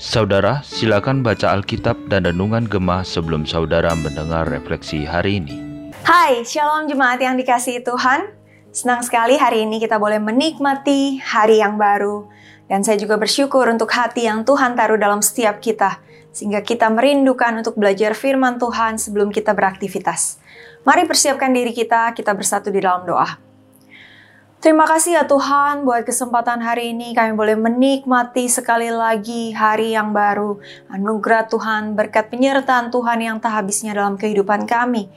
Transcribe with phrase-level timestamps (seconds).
[0.00, 5.60] Saudara, silakan baca Alkitab dan Renungan Gemah sebelum saudara mendengar refleksi hari ini.
[6.08, 8.32] Hai, Shalom Jemaat yang dikasihi Tuhan.
[8.72, 12.24] Senang sekali hari ini kita boleh menikmati hari yang baru.
[12.72, 16.00] Dan saya juga bersyukur untuk hati yang Tuhan taruh dalam setiap kita.
[16.32, 20.40] Sehingga kita merindukan untuk belajar firman Tuhan sebelum kita beraktivitas.
[20.88, 23.49] Mari persiapkan diri kita, kita bersatu di dalam doa.
[24.60, 30.12] Terima kasih ya Tuhan buat kesempatan hari ini kami boleh menikmati sekali lagi hari yang
[30.12, 30.60] baru.
[30.92, 35.08] Anugerah Tuhan, berkat penyertaan Tuhan yang tak habisnya dalam kehidupan kami.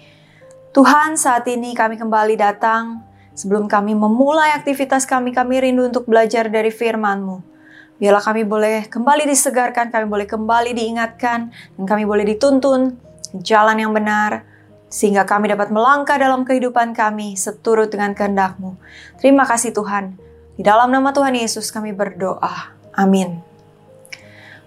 [0.72, 3.04] Tuhan saat ini kami kembali datang.
[3.36, 7.44] Sebelum kami memulai aktivitas kami, kami rindu untuk belajar dari firman-Mu.
[8.00, 12.96] Biarlah kami boleh kembali disegarkan, kami boleh kembali diingatkan, dan kami boleh dituntun
[13.44, 14.53] jalan yang benar,
[14.94, 18.78] sehingga kami dapat melangkah dalam kehidupan kami seturut dengan kehendak-Mu.
[19.18, 20.14] Terima kasih Tuhan.
[20.54, 22.78] Di dalam nama Tuhan Yesus kami berdoa.
[22.94, 23.42] Amin.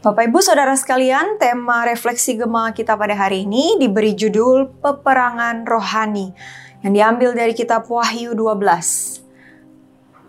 [0.02, 6.34] Bapak Ibu Saudara sekalian, tema refleksi Gema kita pada hari ini diberi judul Peperangan Rohani
[6.82, 9.22] yang diambil dari kitab Wahyu 12.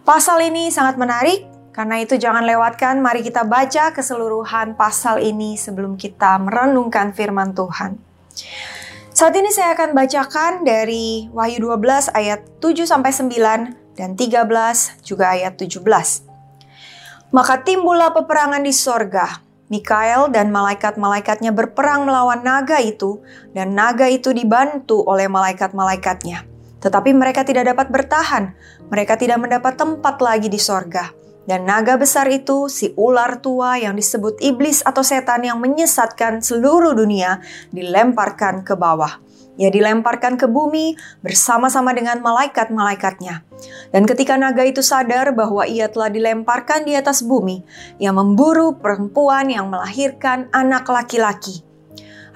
[0.05, 5.97] Pasal ini sangat menarik, karena itu jangan lewatkan, mari kita baca keseluruhan pasal ini sebelum
[5.97, 7.97] kita merenungkan firman Tuhan.
[9.17, 14.45] Saat ini saya akan bacakan dari Wahyu 12 ayat 7 sampai 9 dan 13
[15.01, 15.81] juga ayat 17.
[17.33, 19.41] Maka timbullah peperangan di sorga.
[19.73, 23.25] Mikael dan malaikat-malaikatnya berperang melawan naga itu,
[23.57, 26.45] dan naga itu dibantu oleh malaikat-malaikatnya.
[26.77, 28.53] Tetapi mereka tidak dapat bertahan,
[28.93, 31.09] mereka tidak mendapat tempat lagi di sorga.
[31.47, 36.91] Dan naga besar itu, si ular tua yang disebut iblis atau setan yang menyesatkan seluruh
[36.91, 37.39] dunia,
[37.71, 39.23] dilemparkan ke bawah.
[39.57, 40.93] Ia dilemparkan ke bumi
[41.25, 43.41] bersama-sama dengan malaikat-malaikatnya.
[43.89, 47.65] Dan ketika naga itu sadar bahwa ia telah dilemparkan di atas bumi,
[47.97, 51.65] ia memburu perempuan yang melahirkan anak laki-laki.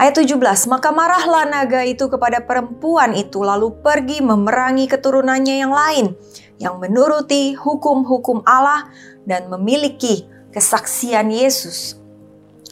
[0.02, 6.17] Ayat 17, maka marahlah naga itu kepada perempuan itu lalu pergi memerangi keturunannya yang lain
[6.57, 8.90] yang menuruti hukum-hukum Allah
[9.29, 12.01] dan memiliki kesaksian Yesus.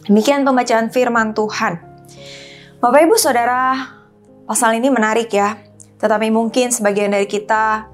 [0.10, 1.78] Demikian pembacaan firman Tuhan.
[2.82, 3.78] Bapak Ibu Saudara,
[4.50, 5.54] pasal ini menarik ya.
[6.02, 7.94] Tetapi mungkin sebagian dari kita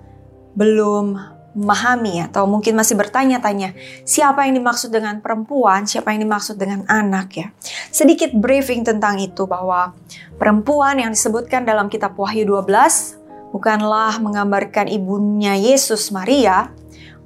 [0.55, 3.73] belum memahami atau mungkin masih bertanya-tanya
[4.03, 7.47] siapa yang dimaksud dengan perempuan, siapa yang dimaksud dengan anak ya.
[7.89, 9.95] Sedikit briefing tentang itu bahwa
[10.35, 16.75] perempuan yang disebutkan dalam kitab Wahyu 12 bukanlah menggambarkan ibunya Yesus Maria,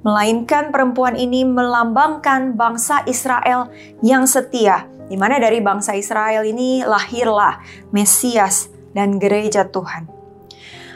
[0.06, 3.66] melainkan perempuan ini melambangkan bangsa Israel
[3.98, 7.58] yang setia, di mana dari bangsa Israel ini lahirlah
[7.90, 10.19] Mesias dan gereja Tuhan.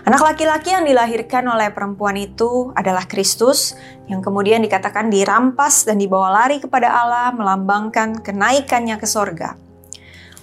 [0.04, 3.72] Anak laki-laki yang dilahirkan oleh perempuan itu adalah Kristus,
[4.04, 9.56] yang kemudian dikatakan dirampas dan dibawa lari kepada Allah, melambangkan kenaikannya ke sorga.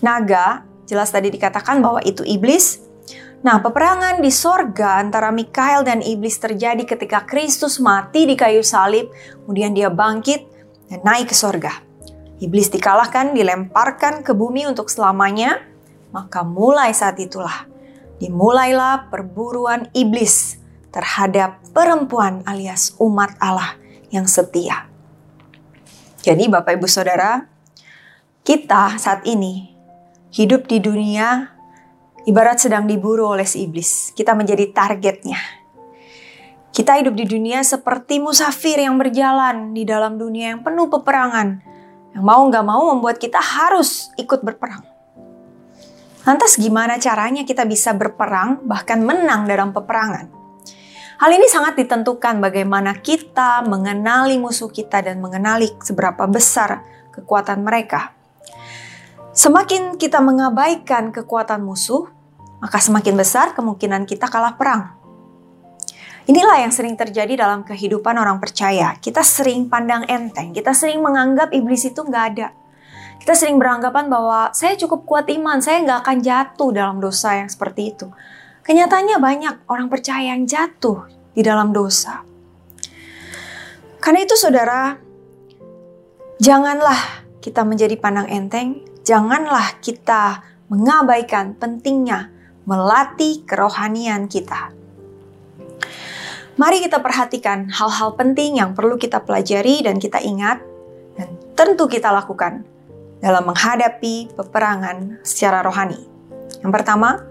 [0.02, 2.82] Naga, jelas tadi dikatakan bahwa itu iblis.
[3.46, 9.14] Nah, peperangan di sorga antara Mikael dan iblis terjadi ketika Kristus mati di kayu salib,
[9.46, 10.42] kemudian dia bangkit
[10.90, 11.86] dan naik ke sorga.
[12.42, 15.62] Iblis dikalahkan, dilemparkan ke bumi untuk selamanya,
[16.10, 17.71] maka mulai saat itulah
[18.22, 20.62] dimulailah perburuan iblis
[20.94, 23.82] terhadap perempuan alias umat Allah
[24.14, 24.86] yang setia.
[26.22, 27.50] Jadi Bapak Ibu Saudara,
[28.46, 29.74] kita saat ini
[30.30, 31.50] hidup di dunia
[32.30, 34.14] ibarat sedang diburu oleh si iblis.
[34.14, 35.42] Kita menjadi targetnya.
[36.72, 41.60] Kita hidup di dunia seperti musafir yang berjalan di dalam dunia yang penuh peperangan.
[42.14, 44.91] Yang mau nggak mau membuat kita harus ikut berperang.
[46.22, 50.30] Lantas gimana caranya kita bisa berperang bahkan menang dalam peperangan?
[51.18, 56.82] Hal ini sangat ditentukan bagaimana kita mengenali musuh kita dan mengenali seberapa besar
[57.14, 58.14] kekuatan mereka.
[59.34, 62.10] Semakin kita mengabaikan kekuatan musuh,
[62.62, 64.98] maka semakin besar kemungkinan kita kalah perang.
[66.30, 68.94] Inilah yang sering terjadi dalam kehidupan orang percaya.
[69.02, 72.54] Kita sering pandang enteng, kita sering menganggap iblis itu nggak ada.
[73.22, 77.54] Kita sering beranggapan bahwa saya cukup kuat iman, saya nggak akan jatuh dalam dosa yang
[77.54, 78.10] seperti itu.
[78.66, 81.06] Kenyataannya banyak orang percaya yang jatuh
[81.38, 82.26] di dalam dosa.
[84.02, 84.98] Karena itu saudara,
[86.42, 86.98] janganlah
[87.46, 90.42] kita menjadi pandang enteng, janganlah kita
[90.74, 92.34] mengabaikan pentingnya
[92.66, 94.74] melatih kerohanian kita.
[96.58, 100.58] Mari kita perhatikan hal-hal penting yang perlu kita pelajari dan kita ingat
[101.14, 102.66] dan tentu kita lakukan
[103.22, 106.02] dalam menghadapi peperangan secara rohani.
[106.60, 107.22] Yang pertama,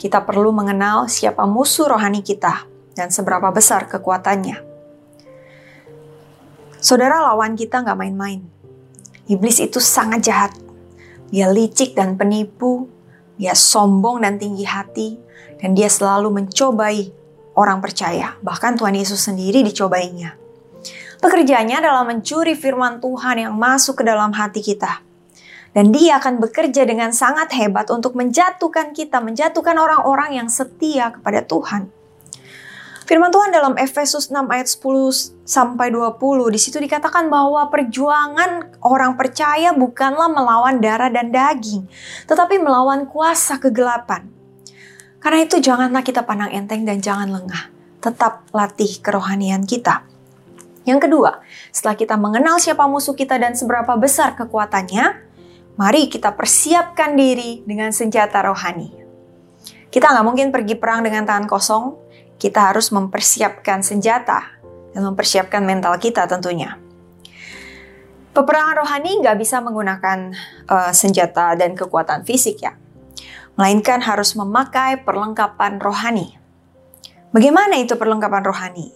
[0.00, 2.64] kita perlu mengenal siapa musuh rohani kita
[2.96, 4.56] dan seberapa besar kekuatannya.
[6.80, 8.40] Saudara lawan kita nggak main-main.
[9.28, 10.52] Iblis itu sangat jahat.
[11.28, 12.88] Dia licik dan penipu,
[13.36, 15.20] dia sombong dan tinggi hati,
[15.60, 17.12] dan dia selalu mencobai
[17.54, 18.40] orang percaya.
[18.40, 20.34] Bahkan Tuhan Yesus sendiri dicobainya.
[21.20, 25.09] Pekerjaannya adalah mencuri firman Tuhan yang masuk ke dalam hati kita.
[25.70, 31.46] Dan dia akan bekerja dengan sangat hebat untuk menjatuhkan kita, menjatuhkan orang-orang yang setia kepada
[31.46, 31.90] Tuhan.
[33.10, 36.14] Firman Tuhan dalam Efesus 6 ayat 10 sampai 20
[36.54, 41.90] di situ dikatakan bahwa perjuangan orang percaya bukanlah melawan darah dan daging,
[42.30, 44.30] tetapi melawan kuasa kegelapan.
[45.18, 47.74] Karena itu janganlah kita pandang enteng dan jangan lengah.
[47.98, 50.06] Tetap latih kerohanian kita.
[50.86, 51.42] Yang kedua,
[51.74, 55.29] setelah kita mengenal siapa musuh kita dan seberapa besar kekuatannya,
[55.80, 58.92] mari kita persiapkan diri dengan senjata rohani.
[59.88, 61.96] Kita nggak mungkin pergi perang dengan tangan kosong,
[62.36, 64.60] kita harus mempersiapkan senjata
[64.92, 66.76] dan mempersiapkan mental kita tentunya.
[68.36, 70.36] Peperangan rohani nggak bisa menggunakan
[70.68, 72.76] uh, senjata dan kekuatan fisik ya,
[73.56, 76.36] melainkan harus memakai perlengkapan rohani.
[77.32, 78.92] Bagaimana itu perlengkapan rohani?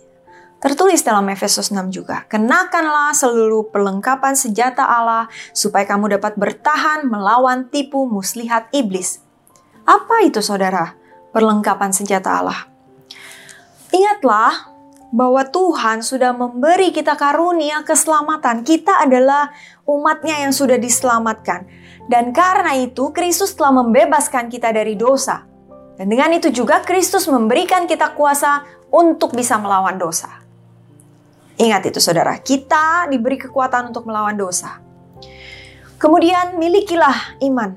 [0.64, 7.68] Tertulis dalam Efesus 6 juga, kenakanlah seluruh perlengkapan senjata Allah supaya kamu dapat bertahan melawan
[7.68, 9.20] tipu muslihat iblis.
[9.84, 10.96] Apa itu saudara?
[11.36, 12.64] Perlengkapan senjata Allah.
[13.92, 14.72] Ingatlah
[15.12, 18.64] bahwa Tuhan sudah memberi kita karunia keselamatan.
[18.64, 19.52] Kita adalah
[19.84, 21.68] umatnya yang sudah diselamatkan.
[22.08, 25.44] Dan karena itu Kristus telah membebaskan kita dari dosa.
[26.00, 30.43] Dan dengan itu juga Kristus memberikan kita kuasa untuk bisa melawan dosa.
[31.54, 34.82] Ingat itu saudara, kita diberi kekuatan untuk melawan dosa.
[36.02, 37.70] Kemudian milikilah iman.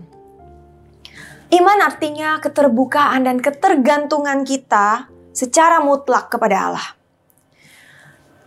[1.47, 6.87] Iman artinya keterbukaan dan ketergantungan kita secara mutlak kepada Allah.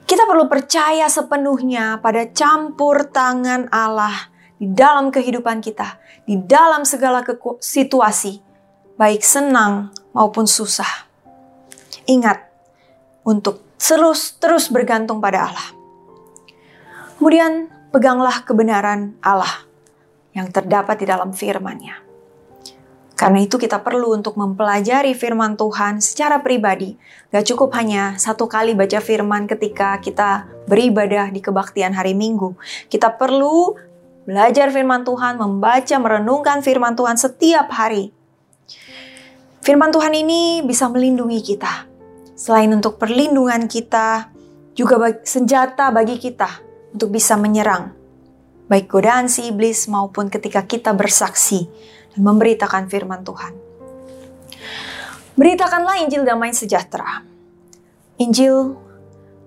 [0.04, 4.28] Kita perlu percaya sepenuhnya pada campur tangan Allah
[4.58, 7.22] di dalam kehidupan kita, di dalam segala
[7.62, 8.42] situasi,
[8.98, 11.06] baik senang maupun susah.
[12.10, 12.42] Ingat
[13.22, 15.68] untuk terus terus bergantung pada Allah.
[17.16, 19.64] Kemudian peganglah kebenaran Allah
[20.36, 22.06] yang terdapat di dalam firman-Nya.
[23.18, 26.96] Karena itu kita perlu untuk mempelajari firman Tuhan secara pribadi.
[27.28, 32.56] Gak cukup hanya satu kali baca firman ketika kita beribadah di kebaktian hari Minggu.
[32.88, 33.76] Kita perlu
[34.24, 38.08] belajar firman Tuhan, membaca, merenungkan firman Tuhan setiap hari.
[39.60, 41.89] Firman Tuhan ini bisa melindungi kita.
[42.40, 44.32] Selain untuk perlindungan kita,
[44.72, 44.96] juga
[45.28, 46.48] senjata bagi kita
[46.96, 47.92] untuk bisa menyerang.
[48.64, 51.68] Baik godaan si iblis maupun ketika kita bersaksi
[52.16, 53.52] dan memberitakan firman Tuhan.
[55.36, 57.20] Beritakanlah Injil damai sejahtera.
[58.16, 58.72] Injil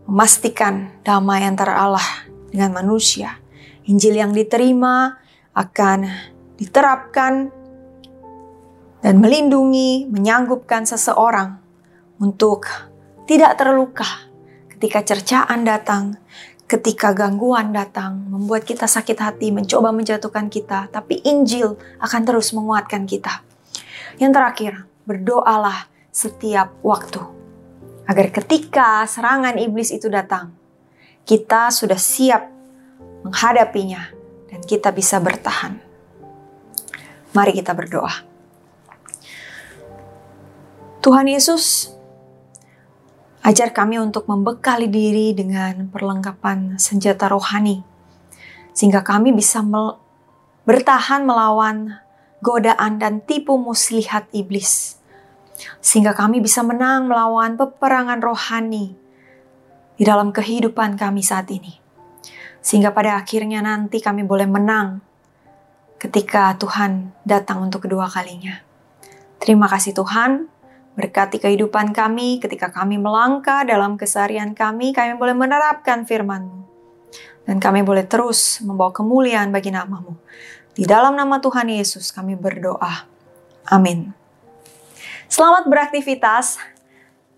[0.06, 3.42] memastikan damai antara Allah dengan manusia.
[3.90, 5.18] Injil yang diterima
[5.58, 6.14] akan
[6.62, 7.50] diterapkan
[9.02, 11.63] dan melindungi, menyanggupkan seseorang
[12.24, 12.64] untuk
[13.28, 14.08] tidak terluka
[14.72, 16.16] ketika cercaan datang,
[16.64, 23.04] ketika gangguan datang, membuat kita sakit hati, mencoba menjatuhkan kita, tapi Injil akan terus menguatkan
[23.04, 23.44] kita.
[24.16, 24.74] Yang terakhir,
[25.04, 27.20] berdoalah setiap waktu.
[28.08, 30.56] Agar ketika serangan iblis itu datang,
[31.28, 32.48] kita sudah siap
[33.24, 34.12] menghadapinya
[34.52, 35.80] dan kita bisa bertahan.
[37.32, 38.12] Mari kita berdoa.
[41.04, 41.92] Tuhan Yesus,
[43.44, 47.84] Ajar kami untuk membekali diri dengan perlengkapan senjata rohani,
[48.72, 50.00] sehingga kami bisa mel
[50.64, 52.00] bertahan melawan
[52.40, 54.96] godaan dan tipu muslihat iblis,
[55.84, 58.96] sehingga kami bisa menang melawan peperangan rohani
[60.00, 61.76] di dalam kehidupan kami saat ini,
[62.64, 65.04] sehingga pada akhirnya nanti kami boleh menang
[66.00, 68.64] ketika Tuhan datang untuk kedua kalinya.
[69.36, 70.53] Terima kasih Tuhan.
[70.94, 76.62] Berkati kehidupan kami ketika kami melangkah dalam keseharian kami, kami boleh menerapkan firman-Mu.
[77.44, 80.16] Dan kami boleh terus membawa kemuliaan bagi namamu.
[80.74, 83.06] Di dalam nama Tuhan Yesus kami berdoa.
[83.70, 84.14] Amin.
[85.30, 86.62] Selamat beraktivitas.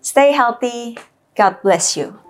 [0.04, 1.00] Stay healthy.
[1.32, 2.25] God bless you.